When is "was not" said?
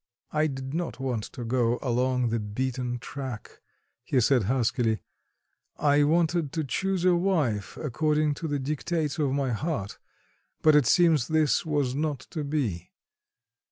11.67-12.21